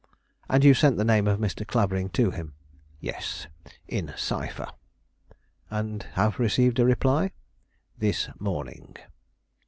"And 0.49 0.63
you 0.63 0.73
sent 0.73 0.97
the 0.97 1.05
name 1.05 1.27
of 1.27 1.37
Mr. 1.37 1.61
Clavering 1.63 2.09
to 2.13 2.31
him?" 2.31 2.55
"Yes, 2.99 3.45
in 3.87 4.11
cipher." 4.17 4.65
"And 5.69 6.01
have 6.13 6.39
received 6.39 6.79
a 6.79 6.85
reply?" 6.85 7.33
"This 7.99 8.27
morning." 8.39 8.95